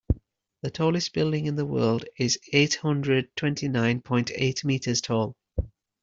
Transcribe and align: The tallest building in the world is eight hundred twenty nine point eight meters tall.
The 0.63 0.71
tallest 0.71 1.13
building 1.13 1.45
in 1.45 1.57
the 1.57 1.65
world 1.67 2.05
is 2.17 2.39
eight 2.53 2.73
hundred 2.77 3.29
twenty 3.35 3.67
nine 3.67 4.01
point 4.01 4.31
eight 4.33 4.65
meters 4.65 4.99
tall. 4.99 5.35